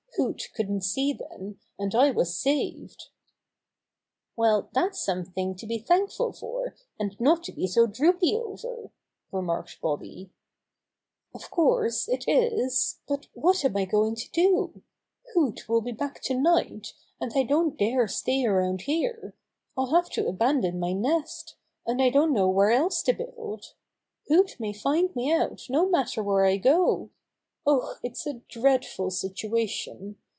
Hoot 0.17 0.49
couldn't 0.53 0.81
see 0.81 1.13
then, 1.13 1.57
and 1.79 1.95
I 1.95 2.11
was 2.11 2.37
saved." 2.37 3.07
52 4.35 4.35
Bobby 4.35 4.35
Gray 4.35 4.43
Squirrel's 4.43 4.67
Adventures 4.67 4.67
"Well, 4.67 4.69
that's 4.87 5.01
something 5.05 5.55
to 5.55 5.65
be 5.67 5.77
thankful 5.79 6.33
for, 6.33 6.75
and 6.99 7.19
not 7.19 7.43
to 7.45 7.51
be 7.53 7.65
so 7.65 7.87
droopy 7.87 8.35
over," 8.35 8.91
remarked 9.31 9.81
Bobby. 9.81 10.29
"Of 11.33 11.49
course, 11.49 12.09
it 12.09 12.27
is, 12.27 12.99
but 13.07 13.29
what 13.33 13.65
am 13.65 13.77
I 13.77 13.85
going 13.85 14.13
to 14.15 14.29
do? 14.31 14.83
Hoot 15.33 15.67
will 15.69 15.81
be 15.81 15.93
back 15.93 16.21
tonight, 16.21 16.93
and 17.19 17.31
I 17.33 17.41
don't 17.43 17.77
dare 17.79 18.07
stay 18.07 18.45
around 18.45 18.81
here. 18.81 19.33
I'll 19.75 19.91
have 19.95 20.09
to 20.11 20.27
abandon 20.27 20.77
my 20.77 20.91
nest, 20.91 21.55
and 21.87 21.99
I 22.01 22.09
don't 22.09 22.33
know 22.33 22.49
where 22.49 22.71
else 22.71 23.01
to 23.03 23.13
build. 23.13 23.73
Hoot 24.27 24.59
may 24.59 24.73
find 24.73 25.15
me 25.15 25.31
out 25.31 25.63
no 25.69 25.89
matter 25.89 26.21
where 26.21 26.45
I 26.45 26.57
go. 26.57 27.09
Oh, 27.63 27.97
it's 28.01 28.25
a 28.25 28.41
dreadful 28.49 29.11
situation! 29.11 30.17